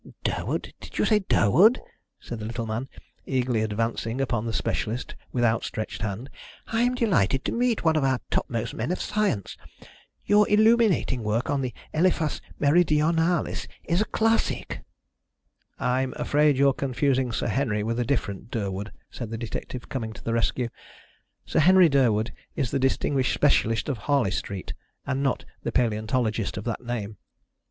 [0.23, 0.73] "Durwood?
[0.79, 1.79] Did you say Durwood?"
[2.19, 2.89] said the little man,
[3.27, 6.27] eagerly advancing upon the specialist with outstretched hand.
[6.69, 9.57] "I'm delighted to meet one of our topmost men of science.
[10.25, 14.79] Your illuminating work on Elephas Meridionalis is a classic."
[15.77, 20.23] "I'm afraid you're confusing Sir Henry with a different Durwood," said the detective, coming to
[20.23, 20.69] the rescue.
[21.45, 24.73] "Sir Henry Durwood is the distinguished specialist of Harley Street,
[25.05, 27.17] and not the paleontologist of that name.